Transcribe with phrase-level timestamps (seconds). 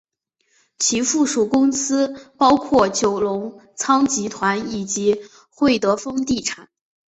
[0.79, 6.69] 其附属公司包括九龙仓集团以及会德丰地产。